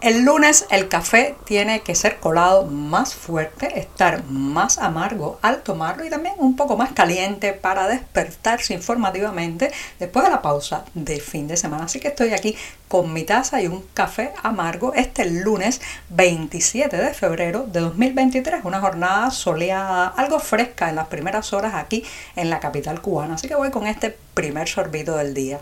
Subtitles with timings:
[0.00, 6.04] El lunes el café tiene que ser colado más fuerte, estar más amargo al tomarlo
[6.04, 11.48] y también un poco más caliente para despertarse informativamente después de la pausa de fin
[11.48, 11.86] de semana.
[11.86, 12.56] Así que estoy aquí
[12.86, 18.80] con mi taza y un café amargo este lunes 27 de febrero de 2023, una
[18.80, 22.04] jornada soleada, algo fresca en las primeras horas aquí
[22.36, 23.34] en la capital cubana.
[23.34, 25.58] Así que voy con este primer sorbito del día.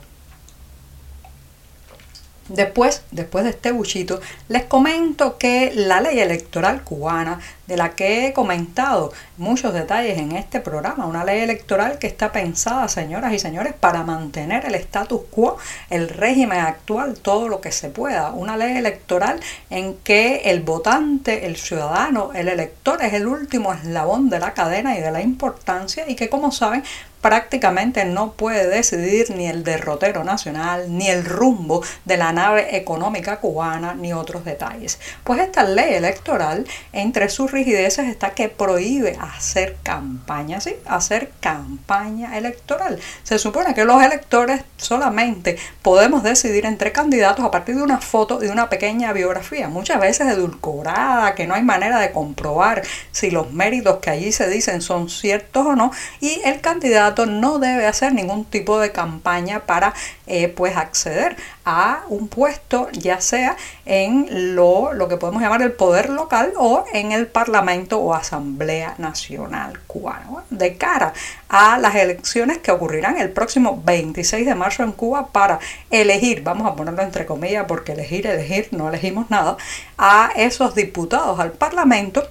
[2.49, 8.27] Después, después de este buchito, les comento que la ley electoral cubana, de la que
[8.27, 13.41] he comentado muchos detalles en este programa, una ley electoral que está pensada, señoras y
[13.41, 15.59] señores, para mantener el status quo,
[15.91, 18.31] el régimen actual, todo lo que se pueda.
[18.31, 24.31] Una ley electoral en que el votante, el ciudadano, el elector es el último eslabón
[24.31, 26.85] de la cadena y de la importancia y que, como saben,
[27.27, 33.41] prácticamente no puede decidir ni el derrotero nacional, ni el rumbo de la nave económica
[33.41, 35.01] cubana, ni otros detalles.
[35.25, 40.77] Pues esta ley electoral, entre sus rigideces, está que prohíbe hacer campaña, ¿sí?
[40.87, 43.01] Hacer campaña electoral.
[43.25, 48.39] Se supone que los electores solamente podemos decidir entre candidatos a partir de una foto
[48.45, 53.51] y una pequeña biografía, muchas veces edulcorada, que no hay manera de comprobar si los
[53.51, 58.13] méritos que allí se dicen son ciertos o no, y el candidato no debe hacer
[58.13, 59.95] ningún tipo de campaña para
[60.27, 65.73] eh, pues acceder a un puesto, ya sea en lo, lo que podemos llamar el
[65.73, 70.27] poder local o en el Parlamento o Asamblea Nacional Cubana.
[70.51, 71.15] de cara
[71.49, 75.59] a las elecciones que ocurrirán el próximo 26 de marzo en Cuba para
[75.91, 79.57] elegir, vamos a ponerlo entre comillas porque elegir, elegir, no elegimos nada,
[79.97, 82.29] a esos diputados al Parlamento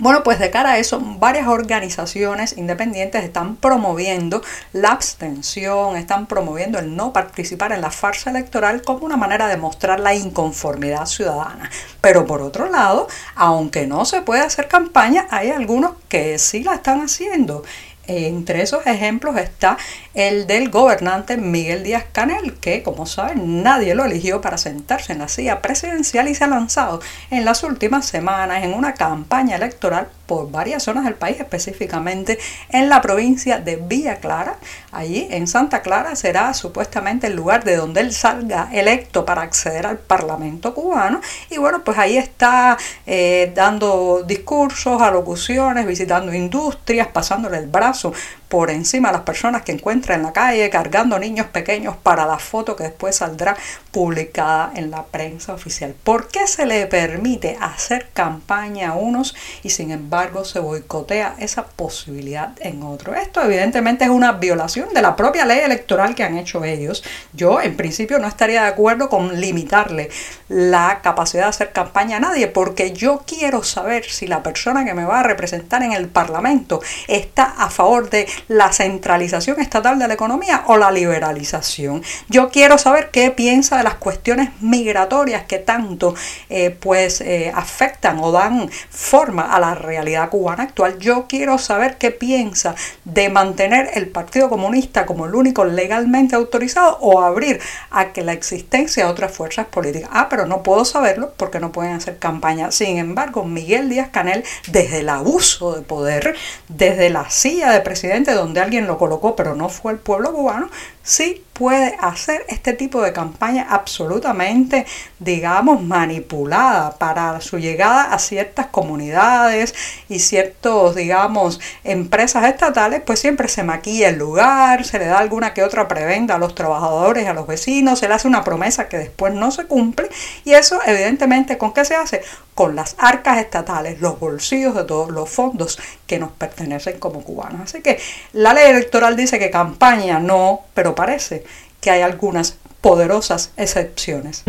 [0.00, 4.42] bueno, pues de cara a eso, varias organizaciones independientes están promoviendo
[4.72, 9.56] la abstención, están promoviendo el no participar en la farsa electoral como una manera de
[9.56, 11.68] mostrar la inconformidad ciudadana.
[12.00, 16.74] Pero por otro lado, aunque no se puede hacer campaña, hay algunos que sí la
[16.74, 17.64] están haciendo
[18.08, 19.78] entre esos ejemplos está
[20.14, 25.20] el del gobernante Miguel Díaz Canel, que como saben nadie lo eligió para sentarse en
[25.20, 30.08] la silla presidencial y se ha lanzado en las últimas semanas en una campaña electoral
[30.28, 34.58] por varias zonas del país, específicamente en la provincia de Villa Clara.
[34.92, 39.86] Allí en Santa Clara será supuestamente el lugar de donde él salga electo para acceder
[39.86, 41.22] al Parlamento cubano.
[41.50, 48.12] Y bueno, pues ahí está eh, dando discursos, alocuciones, visitando industrias, pasándole el brazo
[48.48, 52.38] por encima de las personas que encuentra en la calle cargando niños pequeños para la
[52.38, 53.56] foto que después saldrá
[53.90, 55.94] publicada en la prensa oficial.
[56.02, 61.66] ¿Por qué se le permite hacer campaña a unos y sin embargo se boicotea esa
[61.66, 63.16] posibilidad en otros?
[63.16, 67.04] Esto evidentemente es una violación de la propia ley electoral que han hecho ellos.
[67.32, 70.10] Yo en principio no estaría de acuerdo con limitarle
[70.48, 74.94] la capacidad de hacer campaña a nadie porque yo quiero saber si la persona que
[74.94, 80.08] me va a representar en el Parlamento está a favor de la centralización estatal de
[80.08, 82.02] la economía o la liberalización.
[82.28, 86.14] Yo quiero saber qué piensa de las cuestiones migratorias que tanto
[86.48, 90.98] eh, pues eh, afectan o dan forma a la realidad cubana actual.
[90.98, 96.98] Yo quiero saber qué piensa de mantener el Partido Comunista como el único legalmente autorizado
[97.00, 97.60] o abrir
[97.90, 100.10] a que la existencia de otras fuerzas políticas.
[100.12, 102.70] Ah, pero no puedo saberlo porque no pueden hacer campaña.
[102.70, 106.36] Sin embargo, Miguel Díaz Canel, desde el abuso de poder,
[106.68, 110.70] desde la silla de presidente, donde alguien lo colocó, pero no fue el pueblo cubano,
[111.02, 114.86] sí puede hacer este tipo de campaña absolutamente,
[115.18, 119.74] digamos, manipulada para su llegada a ciertas comunidades
[120.08, 125.52] y ciertos, digamos, empresas estatales, pues siempre se maquilla el lugar, se le da alguna
[125.52, 128.98] que otra prebenda a los trabajadores, a los vecinos, se le hace una promesa que
[128.98, 130.08] después no se cumple
[130.44, 132.22] y eso evidentemente con qué se hace?
[132.54, 137.62] Con las arcas estatales, los bolsillos de todos los fondos que nos pertenecen como cubanos.
[137.62, 137.98] Así que
[138.32, 141.44] la ley electoral dice que campaña no, pero parece
[141.80, 144.44] que hay algunas poderosas excepciones.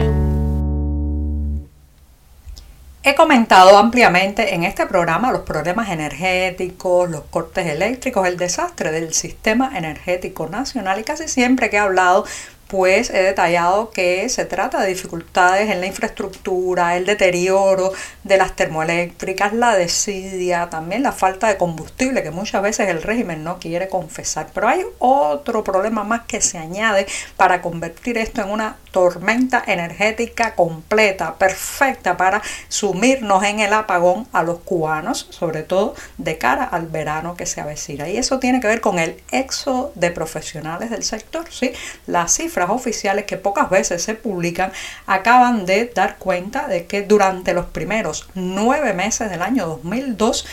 [3.01, 9.13] He comentado ampliamente en este programa los problemas energéticos, los cortes eléctricos, el desastre del
[9.13, 12.25] sistema energético nacional y casi siempre que he hablado
[12.69, 17.91] pues he detallado que se trata de dificultades en la infraestructura, el deterioro
[18.23, 23.43] de las termoeléctricas, la desidia, también la falta de combustible que muchas veces el régimen
[23.43, 24.49] no quiere confesar.
[24.53, 27.07] Pero hay otro problema más que se añade
[27.37, 34.43] para convertir esto en una tormenta energética completa, perfecta para sumirnos en el apagón a
[34.43, 38.07] los cubanos, sobre todo de cara al verano que se avecina.
[38.09, 41.45] Y eso tiene que ver con el éxodo de profesionales del sector.
[41.49, 41.71] ¿sí?
[42.05, 44.71] Las oficiales que pocas veces se publican
[45.05, 50.45] acaban de dar cuenta de que durante los primeros nueve meses del año 2002,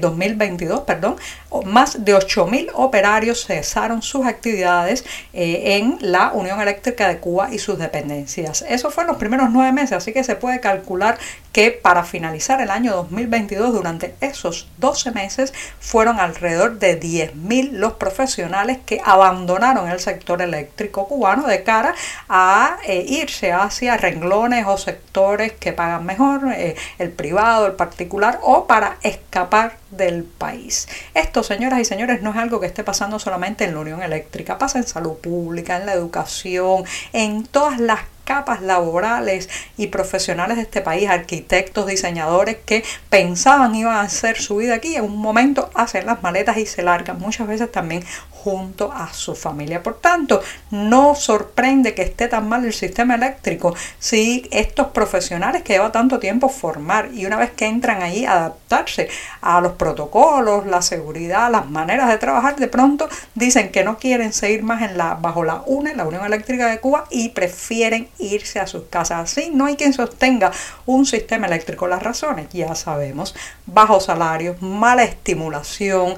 [0.00, 1.16] 2022, eh, perdón,
[1.64, 7.58] más de 8.000 operarios cesaron sus actividades eh, en la Unión Eléctrica de Cuba y
[7.58, 8.64] sus dependencias.
[8.68, 11.18] Eso fue en los primeros nueve meses, así que se puede calcular
[11.52, 17.94] que para finalizar el año 2022, durante esos 12 meses, fueron alrededor de 10.000 los
[17.94, 21.94] profesionales que abandonaron el sector eléctrico cubano de cara
[22.28, 28.38] a eh, irse hacia renglones o sectores que pagan mejor, eh, el privado, el particular,
[28.42, 30.88] o para escapar del país.
[31.14, 34.58] Esto, señoras y señores, no es algo que esté pasando solamente en la Unión Eléctrica,
[34.58, 40.64] pasa en salud pública, en la educación, en todas las capas laborales y profesionales de
[40.64, 45.70] este país, arquitectos, diseñadores que pensaban iban a hacer su vida aquí, en un momento
[45.74, 48.04] hacen las maletas y se largan, muchas veces también
[48.46, 49.82] junto a su familia.
[49.82, 50.40] Por tanto,
[50.70, 56.20] no sorprende que esté tan mal el sistema eléctrico si estos profesionales que lleva tanto
[56.20, 59.08] tiempo formar y una vez que entran ahí adaptarse
[59.40, 64.32] a los protocolos, la seguridad, las maneras de trabajar, de pronto dicen que no quieren
[64.32, 68.60] seguir más en la, bajo la UNE, la Unión Eléctrica de Cuba, y prefieren irse
[68.60, 69.32] a sus casas.
[69.32, 70.52] Así no hay quien sostenga
[70.86, 71.88] un sistema eléctrico.
[71.88, 73.34] Las razones ya sabemos.
[73.66, 76.14] Bajo salarios, mala estimulación,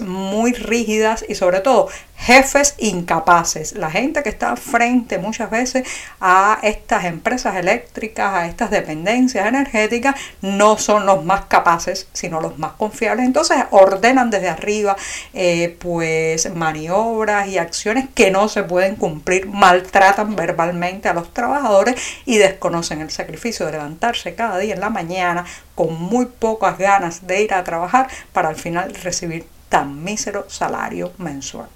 [0.00, 1.88] muy rígidas y sobre todo
[2.24, 5.86] jefes incapaces, la gente que está frente muchas veces
[6.20, 12.58] a estas empresas eléctricas, a estas dependencias energéticas, no son los más capaces, sino los
[12.58, 13.26] más confiables.
[13.26, 14.96] Entonces ordenan desde arriba
[15.34, 21.96] eh, pues maniobras y acciones que no se pueden cumplir, maltratan verbalmente a los trabajadores
[22.24, 25.44] y desconocen el sacrificio de levantarse cada día en la mañana
[25.74, 31.12] con muy pocas ganas de ir a trabajar para al final recibir tan mísero salario
[31.18, 31.68] mensual.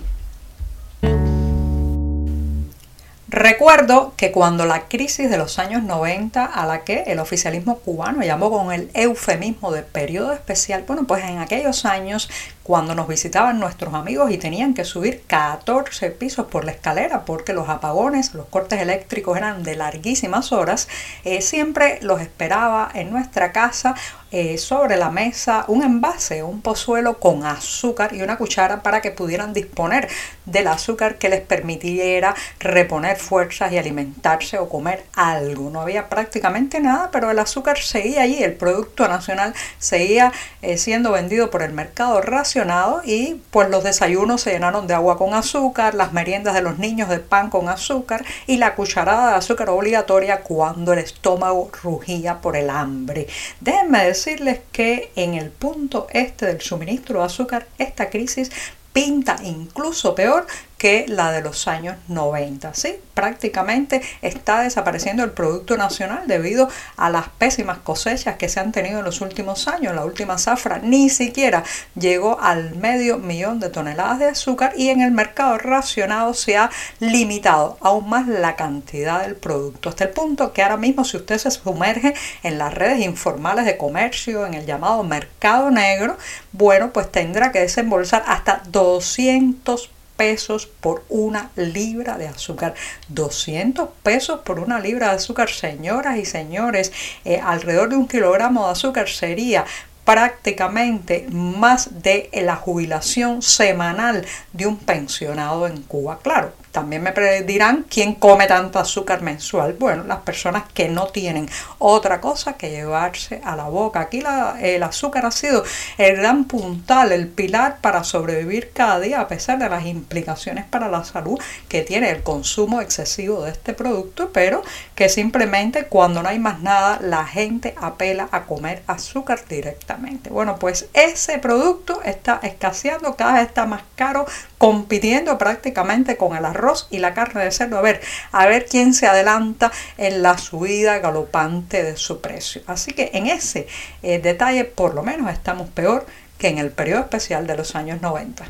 [3.31, 8.23] Recuerdo que cuando la crisis de los años 90, a la que el oficialismo cubano
[8.23, 12.31] llamó con el eufemismo de periodo especial, bueno, pues en aquellos años
[12.69, 17.55] cuando nos visitaban nuestros amigos y tenían que subir 14 pisos por la escalera porque
[17.55, 20.87] los apagones, los cortes eléctricos eran de larguísimas horas,
[21.25, 23.95] eh, siempre los esperaba en nuestra casa
[24.31, 29.13] eh, sobre la mesa un envase, un pozuelo con azúcar y una cuchara para que
[29.13, 30.07] pudieran disponer
[30.45, 35.71] del azúcar que les permitiera reponer fuerzas y alimentarse o comer algo.
[35.71, 41.13] No había prácticamente nada, pero el azúcar seguía allí, el producto nacional seguía eh, siendo
[41.13, 42.58] vendido por el mercado racional
[43.05, 47.09] y pues los desayunos se llenaron de agua con azúcar, las meriendas de los niños
[47.09, 52.57] de pan con azúcar y la cucharada de azúcar obligatoria cuando el estómago rugía por
[52.57, 53.29] el hambre.
[53.61, 58.51] Déjenme decirles que en el punto este del suministro de azúcar esta crisis
[58.93, 60.45] pinta incluso peor
[60.79, 62.73] que la de los años 90.
[62.73, 62.97] ¿sí?
[63.13, 69.01] Prácticamente está desapareciendo el Producto Nacional debido a las pésimas cosechas que se han tenido
[69.01, 69.95] en los últimos años.
[69.95, 71.65] La última zafra ni siquiera
[71.97, 76.71] llegó al medio millón de toneladas de azúcar y en el mercado racionado se ha
[77.01, 79.89] limitado aún más la cantidad del producto.
[79.89, 83.77] Hasta el punto que ahora mismo si usted se sumerge en las redes informales de
[83.77, 86.17] comercio, en el llamado mercado negro,
[86.53, 92.75] bueno, pues tendrá que desembolsar hasta 200 pesos por una libra de azúcar.
[93.09, 96.93] 200 pesos por una libra de azúcar, señoras y señores.
[97.25, 99.65] Eh, alrededor de un kilogramo de azúcar sería
[100.05, 106.19] prácticamente más de la jubilación semanal de un pensionado en Cuba.
[106.23, 109.73] Claro, también me dirán quién come tanto azúcar mensual.
[109.81, 113.99] Bueno, las personas que no tienen otra cosa que llevarse a la boca.
[113.99, 114.23] Aquí
[114.61, 115.65] el azúcar ha sido
[115.97, 120.89] el gran puntal, el pilar para sobrevivir cada día a pesar de las implicaciones para
[120.89, 124.63] la salud que tiene el consumo excesivo de este producto, pero
[124.95, 130.31] que simplemente cuando no hay más nada la gente apela a comer azúcar directamente.
[130.31, 134.27] Bueno, pues ese producto está escaseando, cada vez está más caro,
[134.59, 137.79] compitiendo prácticamente con el arroz y la carne de cerdo.
[137.79, 138.01] A ver,
[138.33, 142.63] a ver quién se adelanta en la subida galopante de su precio.
[142.67, 143.67] Así que en ese
[144.03, 146.07] eh, detalle por lo menos estamos peor
[146.39, 148.45] que en el periodo especial de los años 90.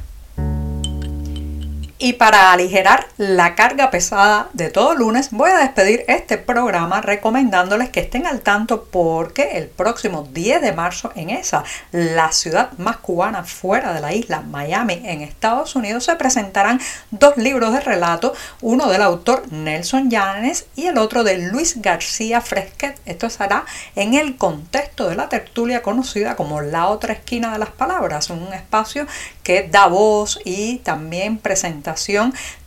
[2.01, 7.91] Y para aligerar la carga pesada de todo lunes, voy a despedir este programa recomendándoles
[7.91, 12.99] que estén al tanto porque el próximo 10 de marzo en esa, la ciudad más
[12.99, 18.33] cubana fuera de la isla, Miami, en Estados Unidos, se presentarán dos libros de relato,
[18.61, 22.97] uno del autor Nelson Llanes y el otro de Luis García Fresquet.
[23.07, 23.65] Esto estará
[23.97, 28.53] en el contexto de la tertulia conocida como La otra esquina de las palabras, un
[28.53, 29.09] espacio
[29.43, 31.39] que da voz y también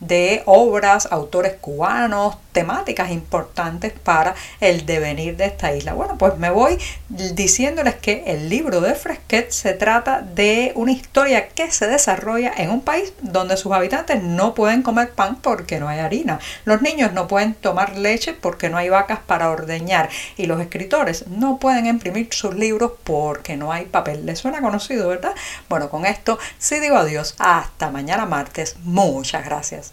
[0.00, 5.94] de obras, autores cubanos, temáticas importantes para el devenir de esta isla.
[5.94, 6.78] Bueno, pues me voy
[7.08, 12.70] diciéndoles que el libro de Fresquet se trata de una historia que se desarrolla en
[12.70, 16.38] un país donde sus habitantes no pueden comer pan porque no hay harina.
[16.64, 20.08] Los niños no pueden tomar leche porque no hay vacas para ordeñar.
[20.36, 24.26] Y los escritores no pueden imprimir sus libros porque no hay papel.
[24.26, 25.34] ¿Les suena conocido, verdad?
[25.68, 27.34] Bueno, con esto sí digo adiós.
[27.38, 28.76] Hasta mañana martes.
[28.84, 29.92] Muchas gracias.